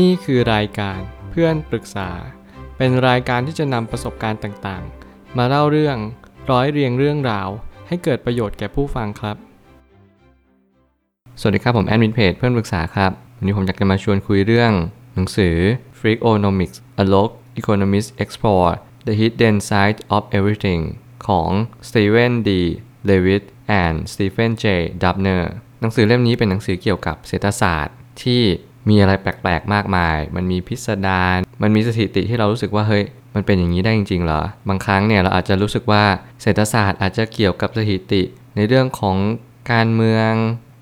[0.00, 0.98] นี่คือรายการ
[1.30, 2.10] เพื่อนปรึกษา
[2.76, 5.96] เป็นรายการที่จะนำประสบการณ์ต่างๆ มาเล่าเรื่อง
[6.50, 7.48] ร้อยเรียงเรื่องราว
[7.88, 9.36] ให้เกิดประโยชน์แก่ผู้ฟังครับ
[11.40, 14.72] สวัสดีครับ ผมแอดมินเพจเพื่อนปรึกษาครับ วันนี้ผมอยากจะมาชวนคุยเรื่อง
[15.14, 15.56] หนังสือ
[15.98, 17.30] Freakonomics A Look
[17.60, 18.72] Economists Explore
[19.06, 20.82] the Hidden Side of Everything
[21.26, 21.50] ของ
[21.88, 22.50] Steven D.
[23.08, 23.44] Levitt
[23.82, 24.64] and Stephen J.
[25.02, 25.42] Dubner
[25.80, 28.42] หนังสือเล่มนี้เป็นหนังสือเกี่ยวกับเศรษฐศาสตร์ที่
[28.88, 36.04] มีอะไรแปลกๆมากมาย มันมีพิสดารมันมีสถิติที่เรารู้สึกว่าเฮ้ยมันเป็นอย่างนี้ได้จริงๆเหรอบางครั้งเนี่ยเราอาจจะรู้สึกว่า
[36.42, 38.22] เศรษฐศาสตร์อาจจะเกี่ยวกับสถิติ
[38.56, 39.16] ในเรื่องของ
[39.72, 40.32] การเมือง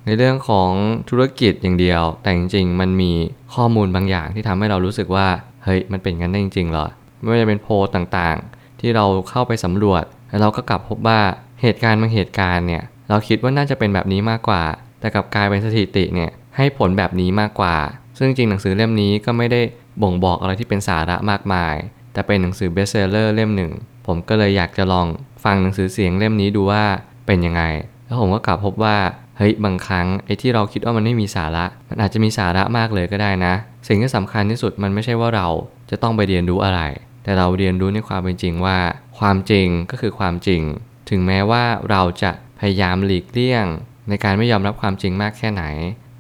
[0.07, 0.71] ในเรื่องของ
[1.11, 3.13] ธุรกิจอย่างเดียว แต่จริงๆ มันมี
[3.55, 5.29] ข้อมูลบางอย่างที่ทำให้เรารู้สึกว่า
[5.65, 6.87] เฮ้ยมันเป็นงั้นได้จริงๆเหรอ
[7.21, 11.21] ไม่ว่าจะเป็นโพลต่างๆ ที่เราเข้าไปสำรวจ แล้วเราก็กลับพบว่า
[11.63, 14.63] เหตุการณ์บางเหตุการณ์เนี่ยเราคิดว่าน่าจะเป็นแบบนี้มากกว่า
[15.01, 17.77] แต่กลับกลายเป็นสถิติเนี่ย ให้ผลแบบนี้มากกว่า
[18.19, 19.61] ซึ่งจริงหนังสือเล่มนี้ก็ไม่ได้
[20.03, 21.75] บ่งบอกอะไรที่เป็นสาระมากมาย
[22.13, 23.73] แต่เป็นหนังสือ best seller เล่มหนึ่ง
[24.07, 25.07] ผมก็เลยอยากจะลอง
[25.45, 26.85] ฟังหนังสือเสียงเล่มนี้ดูว่า
[27.27, 27.63] เป็นยังไง
[28.07, 28.97] แล้วผมก็กลับพบว่า
[29.39, 33.55] เฮ้ยบางครั้งไอ้ที่เราคิดว่ามันไม่มีสาระ มันอาจจะมีสาระมากเลยก็ได้นะ
[33.89, 35.49] สิ่งที่สำคัญที่สุดมันไม่ใช่ว่าเรา
[35.91, 36.81] จะต้องไปเรียนรู้อะไร
[37.25, 38.79] แต่เราเรียนรู้ในความเป็นจริงว่า
[39.19, 40.63] ความจริงก็คือความจริง
[41.11, 43.67] ถึงแม้ว่าเราจะพยายามหลีกเลี่ยง
[44.09, 45.65] ในการไม่ยอมรับความจริงมากแค่ไหน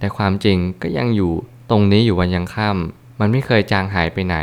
[0.01, 1.33] แต่ความจริงก็ยังอยู่
[1.71, 4.37] ตรงนี้อยู่วันยังค่ำมันไม่เคยจางหายไปไหน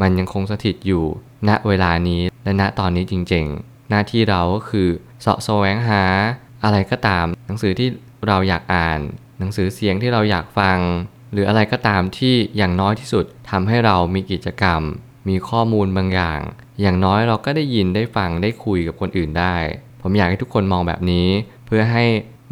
[0.00, 1.04] มันยังคงสถิตอยู่
[1.48, 4.88] ณเวลานี้และณตอนนี้จริงๆ หน้าที่เราก็คือ
[5.20, 6.02] เสาะแสวงหา
[6.64, 7.88] อะไรก็ตาม หนังสือที่
[8.26, 9.00] เราอยากอ่าน
[9.38, 10.78] หนังสือเสียงที่เราอยากฟัง
[11.32, 14.82] หรืออะไรก็ตามที่อย่างน้อยที่สุดทำให้เรามีกิจกรรม
[15.28, 16.40] มีข้อมูลบางอย่าง
[16.80, 19.56] อย่างน้อยเราก็ได้ยินได้ฟังได้คุยกับคนอื่นได้
[20.02, 21.28] ผมอยากให้ทุกคนมองแบบนี้
[21.66, 22.04] เพื่อให้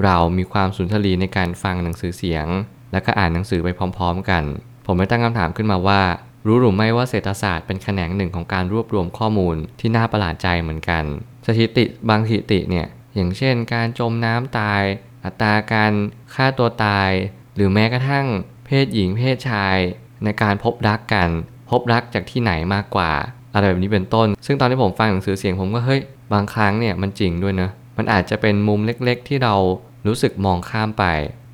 [0.05, 2.47] เรามีความสุนทรีในการฟังหนังสือเสียง
[2.93, 4.45] และก็อ่านหนังสือไปพร้อม ๆ กัน
[4.87, 6.01] ผมไม่ตั้งคำถามขึ้นมาว่า
[6.47, 11.05] รู้หรือไม่ว่าเศรษฐศาสตร์เป็นแขนงหนึ่งของการรวบรวมข้อมูลที่น่าประหลาดใจเหมือนกัน
[11.47, 14.83] สถิติบางสถิติเนี่ยอย่างเช่น การจมน้ำตาย
[15.25, 15.93] อัตราการ
[16.35, 17.11] ฆ่าตัวตาย
[17.57, 18.27] หรือแม้กระทั่ง
[18.67, 19.77] เพศหญิงเพศชาย
[20.25, 21.29] ในการพบรักกัน
[21.71, 23.13] พบรักจากที่ไหนมากกว่า
[23.55, 26.01] อะไรแบบนี้เป็นต้น ซึ่งตอนที่ผมฟังหนังสือเสียงผมก็เฮ้ย
[26.33, 29.55] บางครั้งเนี่ยมันจริงด้วยเนะมันอาจจะเป็นมุมเล็กๆ ที่เรา
[30.09, 31.05] รู้สึกมองข้ามไป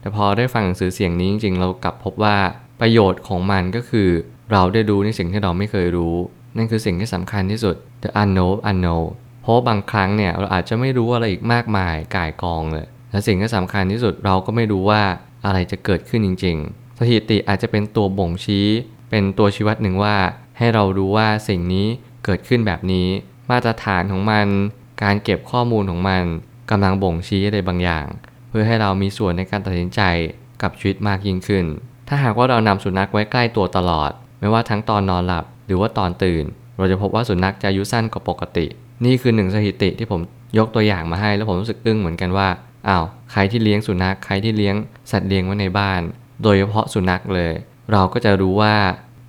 [0.00, 2.36] แต่พอได้ฟังหนังสือเสียงนี้จริงๆ เรากลับพบว่า
[2.80, 4.08] ประโยชน์ของมันก็คือ
[4.52, 6.14] เราได้รู้ในสิ่งที่เราไม่เคยรู้
[6.56, 9.06] นั่นคือสิ่งที่สำคัญที่สุด the unknown unknown
[9.42, 15.02] เพราะบางครั้งเนี่ยเราอาจจะไม่รู้อะไรอีกมากมายก่ายกองเลย และสิ่งที่สำคัญที่สุดเราก็ไม่รู้ว่า
[15.44, 18.66] อะไรจะเกิดขึ้นจริง ๆ สถิติอาจจะเป็นตัวบ่งชี้
[19.10, 20.16] เป็นตัวชี้วัดหนึ่งว่า
[20.58, 21.86] ให้เรารู้ว่าสิ่งนี้
[22.24, 23.08] เกิดขึ้นแบบนี้
[23.50, 24.46] มาตรฐานของมัน
[25.02, 26.22] การเก็บข้อมูลของมัน
[26.70, 28.06] กำลังบ่งชี้อะไรบางอย่าง
[28.52, 30.00] เพื่อให้เรามีส่วนในการตัดสินใจ
[30.62, 31.64] กับชีวิตมากยิ่งขึ้น
[32.08, 36.44] ถ้าหากว่าเรานำสุนัขไว้ใกล้ตัวตลอด ไม่ว่าทั้งตอนนอนหลับหรือว่าตอนตื่น
[36.78, 38.66] เราจะพบว่าสุนัขจะอายุสั้นกว่าปกติ
[39.04, 40.20] นี่คือหนึ่งสถิติที่ผม
[40.58, 42.48] ยกตัวอย่างมาให้แล้วผมรู้สึกอึ้งเหมือนกันว่า
[42.88, 44.74] อ้าวใครที่เลี้ยงสุนัขใครที่เลี้ยง
[45.10, 46.00] สัตว์เลี้ยงไว้ในบ้าน
[46.42, 47.52] โดยเฉพาะสุนัขเลย
[47.92, 48.74] เราก็จะรู้ว่า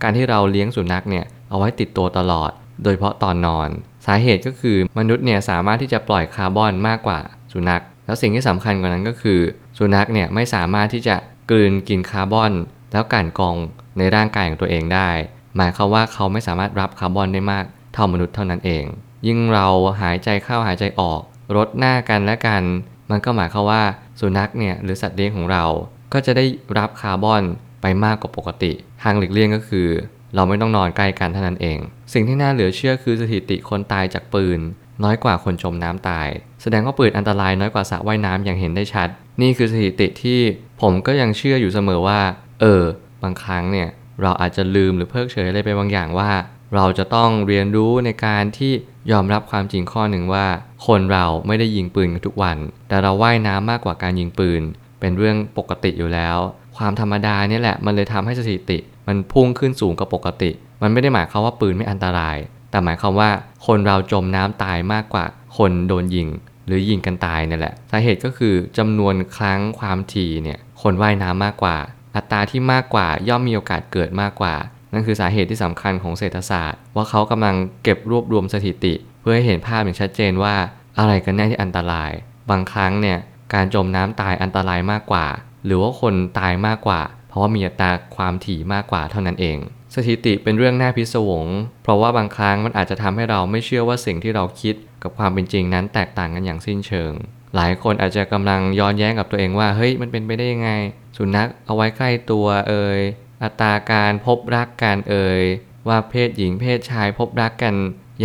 [0.03, 2.51] การที่เราเลี้ยงสุนัขเนี่ยเอาไว้ติดตัวตลอด
[2.83, 3.69] โดยเฉพาะตอนนอน
[4.05, 7.19] สาเหตุก็คือมนุษย์เนี่ยสามารถที่จะปล่อยคาร์บอนมากกว่า
[7.53, 9.39] สุนัข แล้วสิ่งที่สำคัญกว่านั้นก็คือ
[9.77, 11.15] สุนัขเนี่ยไม่สามารถที่จะ
[11.49, 12.51] กลืนกินคาร์บอน
[12.91, 13.55] แล้วกันกอง
[13.97, 15.09] ในร่างกายของตัวเองได้
[15.57, 18.83] หมายความว่าเขาไม่สามารถรับคาร์บอนได้มากเท่ามนุษย์เท่านั้นเอง
[19.27, 19.67] ยิ่งเรา
[20.01, 21.21] หายใจเข้าหายใจออก
[21.55, 22.63] ลดหน้ากันและกัน
[23.09, 23.83] มันก็หมายความว่า
[24.19, 25.65] สุนัขเนี่ยหรือสัตว์เลี้ยงของเรา
[26.13, 26.45] ก็จะได้
[26.77, 27.43] รับคาร์บอน
[27.81, 28.71] ไปมากกว่าปกติ
[29.03, 29.87] ทางหลีกเลี่ยงก็คือ
[30.35, 31.77] เราไม่ต้องนอนใกล้กันเท่านั้นเอง
[32.13, 34.59] สิ่งที่น่าเหลือเชื่อคือสถิติคนตายจากปืน
[35.03, 36.27] น้อยกว่าคนจมน้ำตาย
[36.61, 39.07] แสดงว่าปืนอันตรายน้อยกว่าสระว่ายน้ำอย่างเห็นได้ชัด
[39.41, 40.39] นี่คือสถิติที่
[40.81, 42.19] ผมก็ยังเชื่ออยู่เสมอว่า
[42.61, 42.83] เออ
[43.23, 43.89] บางครั้งเนี่ย
[44.21, 46.31] เราอาจจะลืมหรือเพิกเฉยอะไรไปบางอย่างว่า
[46.75, 48.73] เราจะต้องเรียนรู้ในการที่
[49.11, 50.45] ยอมรับความจริงข้อหนึ่งว่า
[50.87, 52.57] คนเราไม่ได้ยิงปืนกันทุกวัน
[52.89, 54.61] แต่เราว่ายน้ำมากกว่าการยิงปืน
[54.99, 56.37] เป็นเรื่องปกติอยู่แล้ว
[56.77, 58.77] ความธรรมดาเนี่ยแหละมันเลยทำให้สถิติ
[59.07, 60.51] มันพุ่งขึ้นสูงกว่าปกติ
[60.81, 62.37] มันไม่ได้หมายความว่าปืนไม่อันตราย
[62.73, 63.29] แต่หมายความว่า
[63.67, 65.25] คนเราจมน้ำตายมากกว่า
[65.57, 66.27] คนโดนยิง
[66.67, 71.77] หรือยิงกันตายนี่แหละสาเหตุก็คือจำนวนครั้งความถี่เนี่ยคนว่ายน้ำมากกว่า
[72.15, 74.55] อัตราที่มากกว่าย่อมมีโอกาสเกิดมากกว่า
[74.93, 80.55] นั่นคือสาเหตุที่สำคัญของเศรษฐศาสตร์ ว่าเขากำลังเก็บรวบรวมสถิติ เพื่อให้เห็นภาพอย่างชัดเจนว่า
[80.99, 82.11] อะไรกันแน่ที่อันตราย
[82.49, 83.17] บางครั้งเนี่ย
[83.53, 85.27] การจมน้ำตายอันตรายมากกว่า
[85.65, 87.01] หรือว่าคนตายมากกว่า
[87.33, 89.57] เพราะว่ามีอัตราความถี่มากกว่าเท่านั้นเอง
[89.95, 91.47] สถิติเป็นเรื่องน่าพิศวง
[91.83, 97.11] เพราะว่าบางครั้งมันอาจจะทำให้เราไม่เชื่อว่าสิ่งที่เราคิดกับความเป็นจริงนั้นแตกต่างกันอย่างสิ้นเชิง
[97.55, 100.71] หลายคนอาจจะกำลังย้อนแย้งกับตัวเองว่าเฮ้ยมันเป็นไปได้ยังไง
[101.17, 102.99] สุนัขเอาไว้ใกล้ตัวเอ่ย
[103.43, 105.41] อัตราการพบรักการเอ่ย
[105.87, 107.75] ว่าเพศหญิงเพศชายพบรักกัน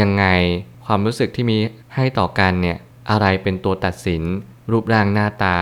[0.01, 0.27] ยังไง
[0.87, 1.59] ความรู้สึกที่มี
[1.95, 2.79] ให้ต่อกันเนี่ย
[3.11, 4.23] อะไรเป็นตัวตัดสิน
[4.71, 5.57] รูปร่างหน้าตา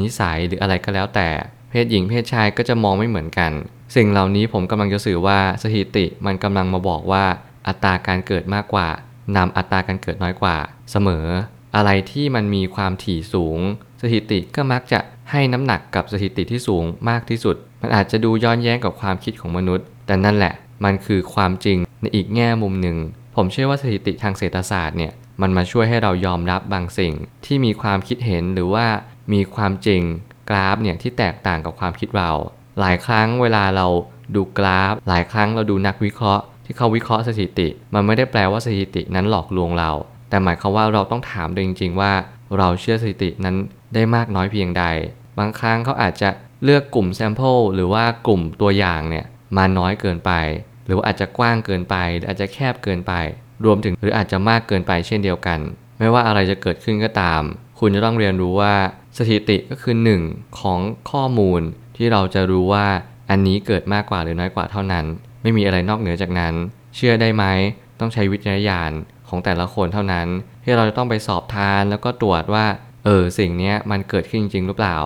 [0.00, 1.28] นิสัยหรืออะไรก็แล้วแต่
[1.76, 3.52] เพศหญิงเพศชายก็จะมองไม่เหมือนกัน
[3.96, 7.24] สิ่งเหล่านี้ผมกำลังจะสื่อว่าสถิติมันกำลังมาบอกว่า
[7.66, 8.88] อัตราการเกิดมากกว่า
[9.36, 10.56] นำอัตราการเกิดน้อยกว่า
[10.90, 11.26] เสมอ
[11.76, 13.58] อะไรที่มันมีความถี่สูง
[14.02, 15.00] สถิติก็มักจะ
[15.30, 20.54] ให้น้ำหนักกับสถิติที่สูงมากที่สุด มันอาจจะดูย้อนแย้งกับความคิดของมนุษย์ แต่นั่นแหละ
[20.84, 22.96] มันคือความจริงในอีกแง่มุมหนึ่ง
[23.36, 28.86] ผมเชื่อว่าสถิติทางเศรษฐศาสตร์เนี่ยมันมาช่วยให้เรายอมรับบางสิ่งที่มีความคิดเห็นหรือว่า
[29.32, 30.02] มีความจริง
[30.48, 32.30] กราฟเนี่ยที่แตกต่างกับความคิดเรา
[32.80, 33.86] หลายครั้งเวลาเรา
[34.34, 39.90] ดูกราฟ หลายครั้งเราดูนักวิเคราะห์ ที่เขาวิเคราะห์สถิติ มันไม่ได้แปลว่าสถิตินั้นหลอกลวงเรา
[40.28, 42.12] แต่หมายความว่าเราต้องถามตัวเองจริง ๆ ว่า
[42.58, 43.56] เราเชื่อสถิตินั้น
[43.94, 44.84] ได้มากน้อยเพียงใด
[45.38, 46.28] บางครั้งเขาอาจจะ
[46.64, 49.24] เลือกกลุ่มแซมเปิลหรือว่ากลุ่มตัวอย่างเนี่ย
[49.56, 50.32] มาน้อยเกินไป
[50.86, 53.12] หรือว่าอาจจะกว้างเกินไป หรืออาจจะแคบเกินไป
[53.64, 55.58] รวมถึงหรืออาจจะมากเกินไปเช่นเดียวกัน
[55.98, 57.42] ไม่ว่าอะไรจะเกิดขึ้นก็ตาม
[57.78, 58.74] คุณจะต้องเรียนรู้ว่า
[59.18, 60.22] สถิติก็คือหนึ่ง
[60.60, 60.80] ของ
[61.10, 61.60] ข้อมูล
[61.96, 62.86] ที่เราจะรู้ว่า
[63.30, 65.04] อันนี้เกิดมากกว่าหรือน้อยกว่าเท่านั้น
[65.42, 66.54] ไม่มีอะไรนอกเหนือจากนั้น
[66.94, 67.44] เชื่อได้ไหม
[68.00, 68.92] ต้องใช้วิจารณญาณ
[69.28, 70.26] ของแต่ละคนเท่านั้น
[70.64, 72.66] ที่เราจะต้องไปสอบทานแล้วก็ตรวจว่า
[73.04, 74.96] เออสิ่งนี้มันเกิดขึ้นจริงหรือเปล่า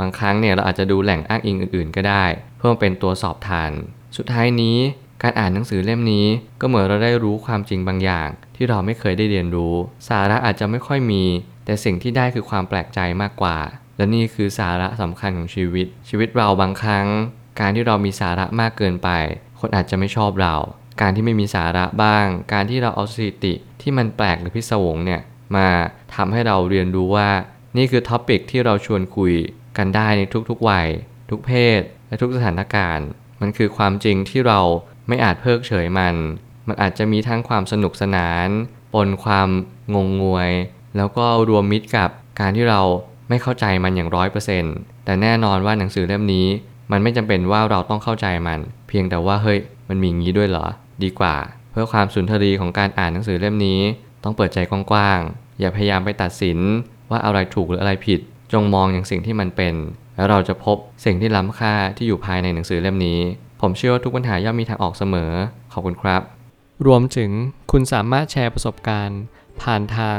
[0.00, 2.24] บางครั้งเนี่ยเราอาจจะดูแหล่งอ้างอิงอื่น ๆ ก็ได้
[2.56, 3.70] เพื่อเป็นตัวสอบทาน
[4.16, 4.78] สุดท้ายนี้
[5.22, 6.26] การอ่านหนังสือเล่มนี้
[6.60, 9.74] ก็เหมือนเราได้รู้ความจริงบางอย่าง ที่เราไม่เคยได้เรียนรู้
[10.08, 11.24] สาระอาจจะไม่ค่อยมี
[11.68, 13.58] แต่สิ่งที่ได้คือความแปลกใจมากกว่า
[13.96, 17.06] และนี่คือสาระสำคัญของชีวิต ชีวิตเราบางครั้ง
[17.60, 19.08] การที่เรามีสาระมากเกินไป
[19.60, 20.54] คนอาจจะไม่ชอบเรา
[21.00, 25.20] การที่ไม่มีสาระบ้าง การที่เราเอาสถิติที่มันแปลกหรือพิศวงเนี่ย
[25.56, 25.68] มา
[26.14, 27.30] ทำให้เราเรียนรู้ว่า
[27.76, 29.34] นี่คือท็อปิกที่เราชวนคุย
[29.78, 30.88] กันได้ในทุกๆวัย
[31.30, 33.08] ทุกเพศ และทุกสถานการณ์
[33.40, 34.60] มันคือความจริงที่เรา
[35.08, 36.14] ไม่อาจเพิกเฉยมัน
[36.66, 38.48] มันอาจจะมีทั้งความสนุกสนาน
[38.94, 39.48] ปนความ
[39.94, 40.50] งงงวย
[40.98, 42.10] แล้วก็รวมมิตรกับ
[42.40, 42.80] การที่เรา
[43.28, 44.74] ไม่เข้าใจมันอย่างร้อยเปอร์เซ็นต์
[45.04, 46.46] แต่แน่นอนว่าหนังสือเล่มนี้
[46.92, 49.58] มันไม่จำเป็นว่าเราต้องเข้าใจมัน เพียงแต่ว่าเฮ้ย
[49.88, 50.66] มันมีงี้ด้วยเหรอ
[51.04, 51.36] ดีกว่า
[51.70, 53.80] เพื่อความสุนทรีของการอ่านหนังสือเล่มนี้
[54.24, 56.58] ต้องเปิดใจกว้างๆอย่าพยายามไปตัดสิน
[57.10, 58.20] ว่าอะไรถูกหรืออะไรผิด
[58.52, 59.74] จงมองอย่างสิ่งที่มันเป็น
[60.16, 63.20] แล้วเราจะพบสิ่งที่ล้ำค่าที่อยู่ภายในหนังสือเล่มนี้
[63.60, 65.32] ผมเชื่อว่าทุกปัญหาย่อมมีทางออกเสมอ
[65.72, 66.22] ขอบคุณครับ
[66.86, 67.30] รวมถึง
[67.72, 69.20] คุณสามารถแชร์ประสบการณ์
[69.62, 70.18] ผ่านทาง